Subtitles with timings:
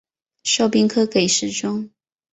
[0.43, 1.91] 授兵科给事中。